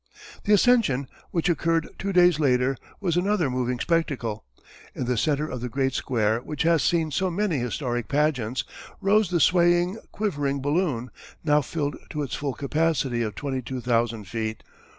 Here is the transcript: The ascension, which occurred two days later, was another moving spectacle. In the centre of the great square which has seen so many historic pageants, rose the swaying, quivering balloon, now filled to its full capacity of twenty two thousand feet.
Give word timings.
The 0.45 0.53
ascension, 0.53 1.07
which 1.29 1.47
occurred 1.47 1.87
two 1.99 2.11
days 2.11 2.39
later, 2.39 2.75
was 2.99 3.17
another 3.17 3.51
moving 3.51 3.79
spectacle. 3.79 4.43
In 4.95 5.05
the 5.05 5.15
centre 5.15 5.47
of 5.47 5.61
the 5.61 5.69
great 5.69 5.93
square 5.93 6.39
which 6.39 6.63
has 6.63 6.81
seen 6.81 7.11
so 7.11 7.29
many 7.29 7.59
historic 7.59 8.07
pageants, 8.07 8.63
rose 8.99 9.29
the 9.29 9.39
swaying, 9.39 9.99
quivering 10.11 10.59
balloon, 10.59 11.11
now 11.43 11.61
filled 11.61 11.97
to 12.09 12.23
its 12.23 12.33
full 12.33 12.55
capacity 12.55 13.21
of 13.21 13.35
twenty 13.35 13.61
two 13.61 13.79
thousand 13.79 14.23
feet. 14.23 14.63